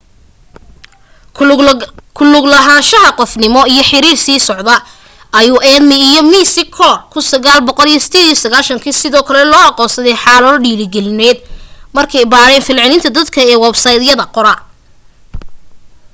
[2.15, 4.75] ku luglahaanshaha qofnimo ”iyo xiriir sii socda”
[5.39, 11.37] ayuu eighmey iyo mccor 1998 sidoo kale loo aqoonsaday xaalado dhiirigelineed
[11.95, 14.25] markay baadheen falcelinta dadka ee websaydyada